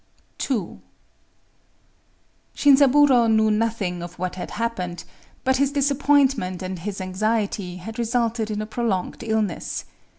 [0.49, 0.79] II
[2.55, 5.03] Shinzaburō knew nothing of what had happened;
[5.43, 9.85] but his disappointment and his anxiety had resulted in a prolonged illness.